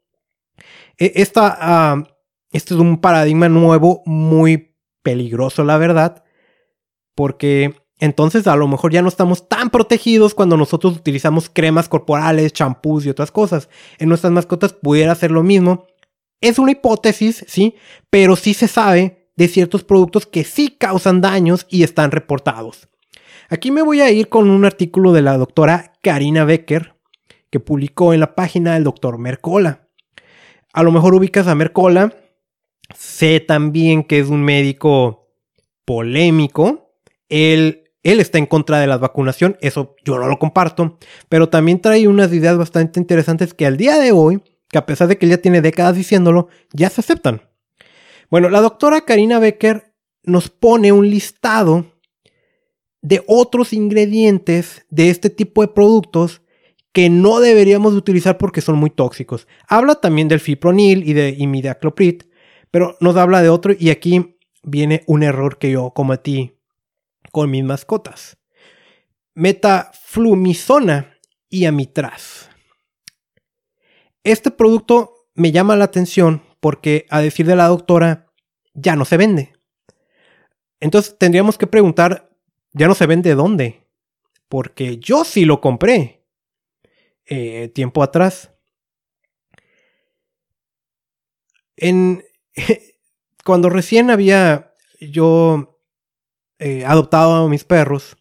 [0.98, 2.04] E, esta, ah,
[2.52, 6.24] este es un paradigma nuevo muy peligroso, la verdad,
[7.16, 12.54] porque entonces a lo mejor ya no estamos tan protegidos cuando nosotros utilizamos cremas corporales,
[12.54, 13.70] champús y otras cosas.
[14.00, 15.86] En nuestras mascotas pudiera ser lo mismo.
[16.42, 17.76] Es una hipótesis, sí,
[18.10, 22.90] pero sí se sabe de ciertos productos que sí causan daños y están reportados.
[23.50, 26.96] Aquí me voy a ir con un artículo de la doctora Karina Becker
[27.50, 29.88] que publicó en la página del doctor Mercola.
[30.74, 32.14] A lo mejor ubicas a Mercola.
[32.96, 35.30] Sé también que es un médico
[35.86, 36.94] polémico.
[37.30, 41.82] Él él está en contra de la vacunación, eso yo no lo comparto, pero también
[41.82, 45.26] trae unas ideas bastante interesantes que al día de hoy, que a pesar de que
[45.26, 47.42] él ya tiene décadas diciéndolo, ya se aceptan.
[48.30, 51.95] Bueno, la doctora Karina Becker nos pone un listado
[53.06, 56.42] de otros ingredientes de este tipo de productos
[56.92, 59.48] que no deberíamos utilizar porque son muy tóxicos.
[59.68, 62.24] Habla también del fipronil y de imidacloprid,
[62.72, 66.58] pero nos habla de otro y aquí viene un error que yo cometí
[67.32, 68.40] con mis mascotas.
[69.36, 71.16] Metaflumizona
[71.48, 72.50] y amitraz.
[74.24, 78.32] Este producto me llama la atención porque, a decir de la doctora,
[78.74, 79.54] ya no se vende.
[80.80, 82.35] Entonces tendríamos que preguntar,
[82.76, 83.88] ¿ya no se vende dónde?
[84.48, 86.24] Porque yo sí lo compré
[87.26, 88.52] eh, tiempo atrás.
[91.78, 92.24] En,
[93.44, 95.82] cuando recién había yo
[96.60, 98.18] eh, adoptado a mis perros,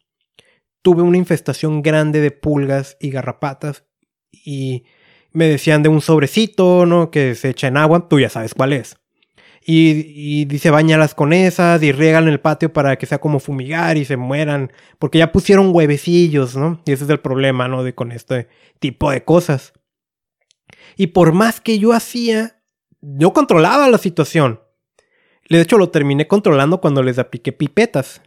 [0.83, 3.85] tuve una infestación grande de pulgas y garrapatas
[4.33, 4.85] y
[5.33, 7.11] me decían de un sobrecito, ¿no?
[7.11, 8.97] Que se echa en agua, tú ya sabes cuál es.
[9.67, 14.05] Y, dice, bañalas con esas y riegan el patio para que sea como fumigar y
[14.05, 16.83] se mueran, porque ya pusieron huevecillos, ¿no?
[16.85, 17.83] Y ese es el problema, ¿no?
[17.83, 18.49] De con este
[18.79, 19.73] tipo de cosas.
[20.97, 22.61] Y por más que yo hacía,
[23.01, 24.61] yo controlaba la situación.
[25.49, 28.21] De hecho, lo terminé controlando cuando les apliqué pipetas.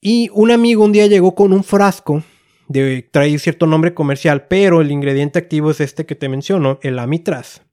[0.00, 2.24] Y un amigo un día llegó con un frasco
[2.68, 6.98] de trae cierto nombre comercial, pero el ingrediente activo es este que te menciono, el
[6.98, 7.67] amitraz.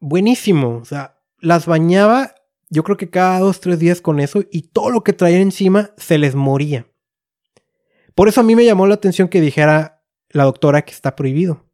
[0.00, 2.34] Buenísimo, o sea, las bañaba
[2.70, 5.92] yo creo que cada dos, tres días con eso y todo lo que traían encima
[5.96, 6.86] se les moría.
[8.14, 11.64] Por eso a mí me llamó la atención que dijera la doctora que está prohibido.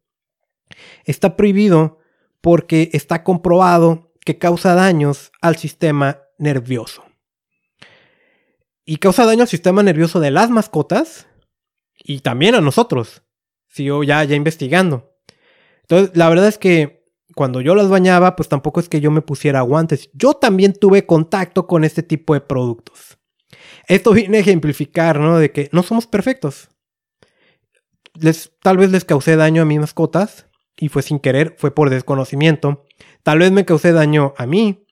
[1.03, 1.99] Está prohibido
[2.41, 7.03] porque está comprobado que causa daños al sistema nervioso.
[8.85, 11.27] Y causa daño al sistema nervioso de las mascotas
[11.97, 13.23] y también a nosotros.
[13.67, 15.11] Sigo ya, ya investigando.
[15.81, 16.94] Entonces, la verdad es que
[17.35, 20.09] cuando yo las bañaba, pues tampoco es que yo me pusiera guantes.
[20.13, 23.17] Yo también tuve contacto con este tipo de productos.
[23.87, 25.37] Esto viene a ejemplificar, ¿no?
[25.37, 26.69] De que no somos perfectos.
[28.13, 31.89] Les, tal vez les causé daño a mis mascotas, y fue sin querer, fue por
[31.89, 32.85] desconocimiento.
[33.23, 34.85] Tal vez me causé daño a mí,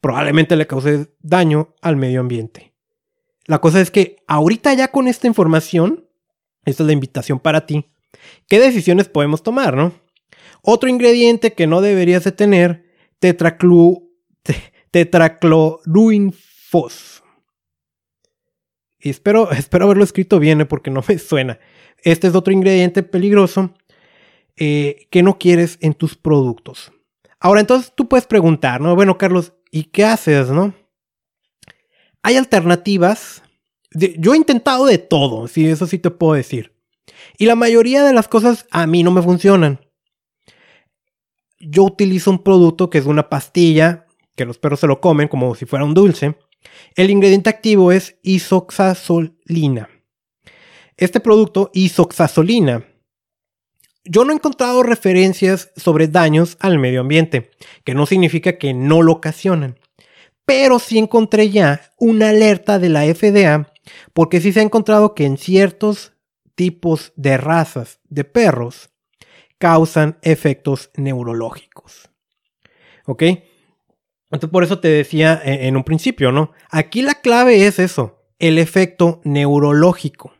[0.00, 2.74] probablemente le causé daño al medio ambiente.
[3.46, 6.08] La cosa es que ahorita ya con esta información,
[6.64, 7.90] esta es la invitación para ti,
[8.46, 9.92] ¿qué decisiones podemos tomar, no?
[10.62, 12.84] Otro ingrediente que no deberías de tener,
[13.18, 14.10] tetraclu,
[14.90, 17.22] tetracloruinfos.
[19.00, 20.66] Y espero, espero haberlo escrito bien, ¿eh?
[20.66, 21.58] porque no me suena.
[22.02, 23.74] Este es otro ingrediente peligroso
[24.56, 26.92] eh, que no quieres en tus productos.
[27.40, 28.96] Ahora, entonces tú puedes preguntar, ¿no?
[28.96, 30.74] Bueno, Carlos, ¿y qué haces, no?
[32.22, 33.42] Hay alternativas.
[33.92, 36.74] yo he intentado de todo, sí, eso sí te puedo decir.
[37.38, 39.80] Y la mayoría de las cosas a mí no me funcionan.
[41.60, 44.06] Yo utilizo un producto que es una pastilla,
[44.36, 46.36] que los perros se lo comen como si fuera un dulce.
[46.94, 49.88] El ingrediente activo es isoxazolina.
[50.96, 52.84] Este producto, isoxazolina,
[54.04, 57.50] yo no he encontrado referencias sobre daños al medio ambiente,
[57.84, 59.78] que no significa que no lo ocasionan.
[60.46, 63.70] Pero sí encontré ya una alerta de la FDA,
[64.14, 66.14] porque sí se ha encontrado que en ciertos
[66.54, 68.90] tipos de razas de perros
[69.58, 72.10] causan efectos neurológicos.
[73.06, 73.22] ¿Ok?
[74.30, 76.52] Entonces por eso te decía en un principio, ¿no?
[76.70, 80.34] Aquí la clave es eso, el efecto neurológico.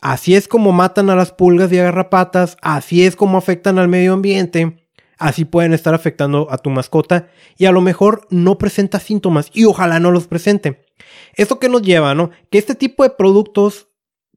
[0.00, 3.88] Así es como matan a las pulgas y a garrapatas, así es como afectan al
[3.88, 9.00] medio ambiente, así pueden estar afectando a tu mascota y a lo mejor no presenta
[9.00, 10.86] síntomas y ojalá no los presente.
[11.34, 12.30] Esto que nos lleva, ¿no?
[12.50, 13.88] Que este tipo de productos,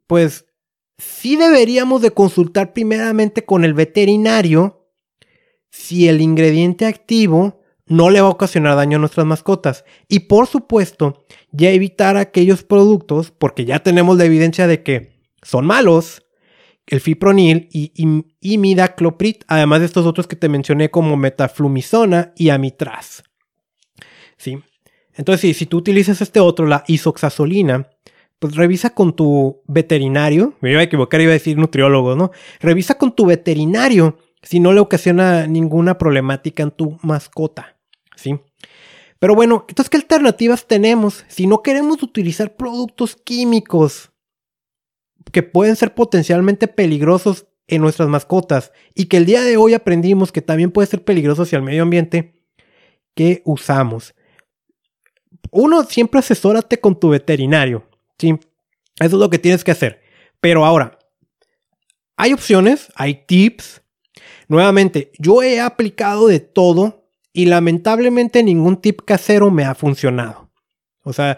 [0.07, 0.45] pues
[0.99, 4.85] sí deberíamos de consultar primeramente con el veterinario
[5.71, 9.85] si el ingrediente activo no le va a ocasionar daño a nuestras mascotas.
[10.07, 15.65] Y por supuesto, ya evitar aquellos productos, porque ya tenemos la evidencia de que son
[15.65, 16.25] malos,
[16.85, 17.91] el fipronil y,
[18.41, 23.23] imidacloprid, además de estos otros que te mencioné como metaflumizona y amitraz.
[24.37, 24.59] ¿Sí?
[25.13, 27.89] Entonces, si tú utilizas este otro, la isoxazolina,
[28.39, 32.31] pues revisa con tu veterinario, me iba a equivocar, iba a decir nutriólogo, ¿no?
[32.61, 37.77] Revisa con tu veterinario si no le ocasiona ninguna problemática en tu mascota,
[38.15, 38.39] ¿sí?
[39.19, 44.11] Pero bueno, entonces, ¿qué alternativas tenemos si no queremos utilizar productos químicos
[45.33, 50.31] que pueden ser potencialmente peligrosos en nuestras mascotas y que el día de hoy aprendimos
[50.31, 52.41] que también puede ser peligroso hacia el medio ambiente,
[53.13, 54.15] ¿qué usamos?
[55.51, 57.88] Uno, siempre asesórate con tu veterinario,
[58.19, 58.37] ¿sí?
[58.99, 60.01] Eso es lo que tienes que hacer.
[60.41, 60.99] Pero ahora,
[62.17, 63.81] hay opciones, hay tips.
[64.47, 70.51] Nuevamente, yo he aplicado de todo y lamentablemente ningún tip casero me ha funcionado.
[71.03, 71.37] O sea,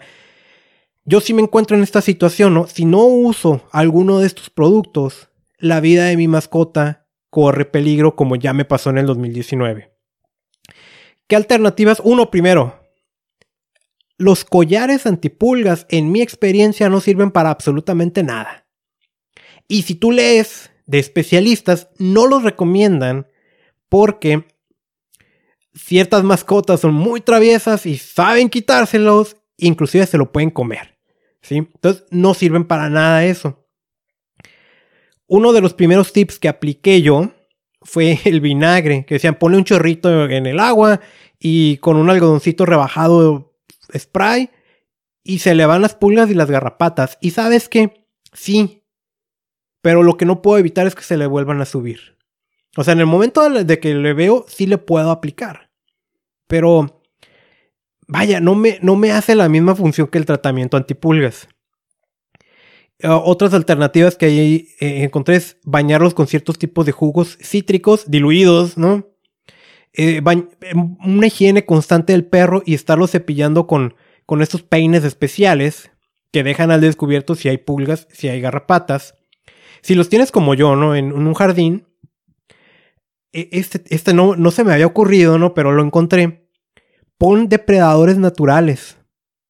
[1.04, 2.66] yo sí me encuentro en esta situación, ¿no?
[2.66, 8.36] Si no uso alguno de estos productos, la vida de mi mascota corre peligro como
[8.36, 9.92] ya me pasó en el 2019.
[11.26, 12.00] ¿Qué alternativas?
[12.04, 12.81] Uno, primero,
[14.18, 18.66] los collares antipulgas en mi experiencia no sirven para absolutamente nada.
[19.68, 23.26] Y si tú lees de especialistas, no los recomiendan
[23.88, 24.46] porque
[25.74, 30.98] ciertas mascotas son muy traviesas y saben quitárselos, inclusive se lo pueden comer.
[31.40, 31.56] ¿sí?
[31.56, 33.66] Entonces no sirven para nada eso.
[35.26, 37.32] Uno de los primeros tips que apliqué yo
[37.80, 41.00] fue el vinagre, que decían pone un chorrito en el agua
[41.38, 43.51] y con un algodoncito rebajado
[43.96, 44.50] spray
[45.24, 47.18] y se le van las pulgas y las garrapatas.
[47.20, 48.84] Y sabes qué, sí,
[49.80, 52.18] pero lo que no puedo evitar es que se le vuelvan a subir.
[52.76, 55.70] O sea, en el momento de que le veo, sí le puedo aplicar.
[56.46, 57.02] Pero
[58.08, 61.48] vaya, no me, no me hace la misma función que el tratamiento antipulgas.
[63.04, 68.78] Otras alternativas que ahí eh, encontré es bañarlos con ciertos tipos de jugos cítricos diluidos,
[68.78, 69.11] ¿no?
[69.94, 70.22] Eh,
[71.04, 73.94] una higiene constante del perro y estarlo cepillando con,
[74.26, 75.90] con estos peines especiales
[76.32, 79.14] que dejan al descubierto si hay pulgas, si hay garrapatas.
[79.82, 80.94] Si los tienes como yo, ¿no?
[80.94, 81.86] En, un jardín,
[83.32, 85.54] e, este, este no, no se me había ocurrido, ¿no?
[85.54, 86.48] Pero lo encontré
[87.18, 88.98] pon depredadores naturales.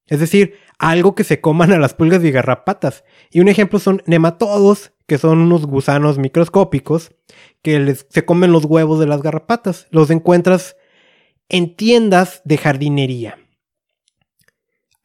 [0.05, 3.03] Es decir, algo que se coman a las pulgas y garrapatas.
[3.31, 7.11] Y un ejemplo son nematodos, que son unos gusanos microscópicos
[7.61, 9.87] que se comen los huevos de las garrapatas.
[9.89, 10.75] Los encuentras
[11.49, 13.39] en tiendas de jardinería.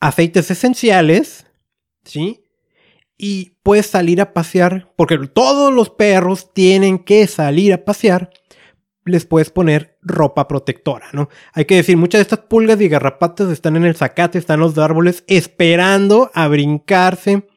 [0.00, 1.46] Aceites esenciales,
[2.04, 2.44] ¿sí?
[3.16, 8.30] Y puedes salir a pasear, porque todos los perros tienen que salir a pasear
[9.08, 11.28] les puedes poner ropa protectora, ¿no?
[11.52, 14.66] Hay que decir, muchas de estas pulgas y garrapatas están en el zacate, están en
[14.66, 17.47] los árboles, esperando a brincarse,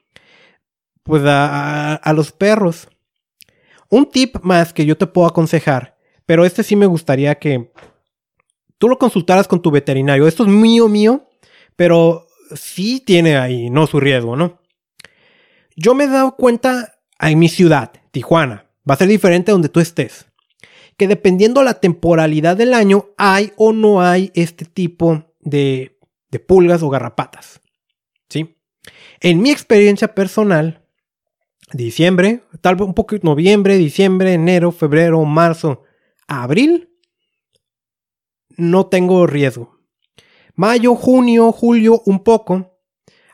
[1.03, 2.87] pues a, a los perros.
[3.89, 7.71] Un tip más que yo te puedo aconsejar, pero este sí me gustaría que
[8.77, 10.27] tú lo consultaras con tu veterinario.
[10.27, 11.27] Esto es mío, mío,
[11.75, 14.59] pero sí tiene ahí, no su riesgo, ¿no?
[15.75, 18.67] Yo me he dado cuenta en mi ciudad, Tijuana.
[18.89, 20.25] Va a ser diferente donde tú estés
[21.01, 25.97] que dependiendo la temporalidad del año hay o no hay este tipo de,
[26.47, 27.59] pulgas o garrapatas.
[28.29, 28.55] ¿Sí?
[29.19, 30.80] En mi experiencia personal,
[31.73, 35.83] diciembre, tal vez un poco noviembre, diciembre, enero, febrero, marzo,
[36.27, 36.89] abril,
[38.57, 39.79] no tengo riesgo.
[40.55, 42.79] Mayo, junio, julio, un poco.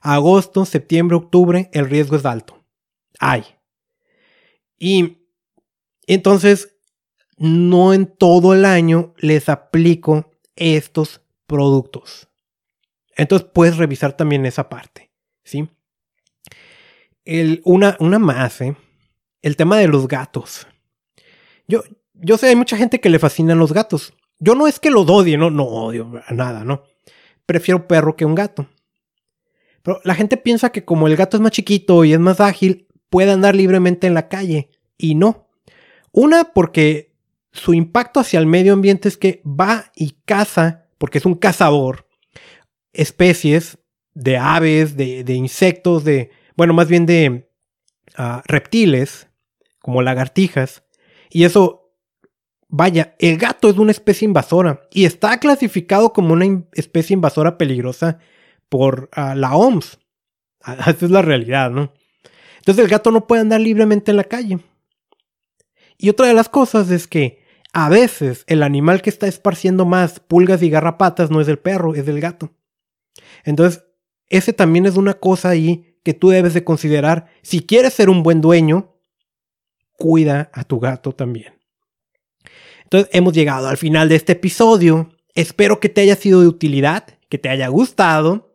[0.02, 2.64] Agosto, septiembre, octubre, el riesgo es alto.
[3.20, 3.44] Hay.
[4.78, 5.28] Y
[6.06, 6.78] entonces
[7.38, 12.30] no en todo el año les aplico estos productos.
[13.16, 15.12] Entonces puedes revisar también esa parte,
[15.44, 15.70] ¿sí?
[17.64, 18.76] Una, una más, ¿eh?
[19.42, 20.68] El tema de los gatos.
[21.68, 24.14] Yo, yo sé, hay mucha gente que le fascinan los gatos.
[24.40, 26.84] Yo no es que los odie, no, no odio nada, ¿no?
[27.46, 28.68] Prefiero perro que un gato.
[29.84, 32.88] Pero la gente piensa que como el gato es más chiquito y es más ágil,
[33.10, 34.70] puede andar libremente en la calle.
[34.98, 35.48] Y no.
[36.12, 37.14] Una, porque
[37.52, 42.08] su impacto hacia el medio ambiente es que va y caza, porque es un cazador,
[42.94, 43.78] especies
[44.14, 47.50] de aves, de, insectos, de, bueno, más bien de
[48.18, 49.30] ah, reptiles,
[49.80, 50.84] como lagartijas.
[51.30, 51.94] Y eso,
[52.68, 58.20] vaya, el gato es una especie invasora y está clasificado como una especie invasora peligrosa
[58.68, 60.00] por ah, la OMS.
[60.66, 61.94] Esa es la realidad, ¿no?
[62.58, 64.60] Entonces el gato no puede andar libremente en la calle.
[65.98, 70.20] Y otra de las cosas es que a veces el animal que está esparciendo más
[70.20, 72.52] pulgas y garrapatas no es el perro, es el gato.
[73.44, 73.84] Entonces,
[74.28, 77.26] ese también es una cosa ahí que tú debes de considerar.
[77.42, 78.96] Si quieres ser un buen dueño,
[79.98, 81.56] cuida a tu gato también.
[82.84, 85.10] Entonces, hemos llegado al final de este episodio.
[85.36, 88.54] Espero que te haya sido de utilidad, que te haya gustado.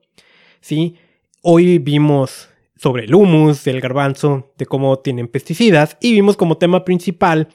[0.62, 0.96] ¿sí?
[1.42, 6.86] Hoy vimos sobre el humus, el garbanzo, de cómo tienen pesticidas y vimos como tema
[6.86, 7.48] principal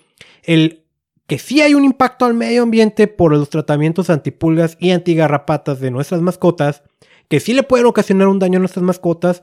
[0.43, 0.83] el
[1.25, 5.89] que sí hay un impacto al medio ambiente por los tratamientos antipulgas y antigarrapatas de
[5.89, 6.83] nuestras mascotas,
[7.29, 9.41] que sí le pueden ocasionar un daño a nuestras mascotas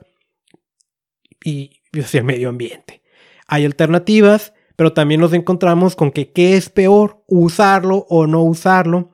[1.45, 3.03] y hacia el medio ambiente.
[3.47, 9.11] Hay alternativas, pero también nos encontramos con que qué es peor, usarlo o no usarlo,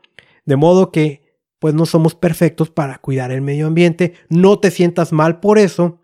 [0.47, 1.21] de modo que
[1.59, 6.01] pues no somos perfectos para cuidar el medio ambiente, no te sientas mal por eso,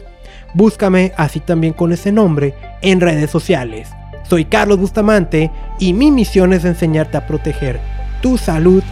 [0.54, 3.90] Búscame así también con ese nombre en redes sociales.
[4.30, 5.50] Soy Carlos Bustamante
[5.80, 7.80] y mi misión es enseñarte a proteger
[8.22, 8.84] tu salud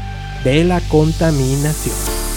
[0.44, 2.31] de la contaminación.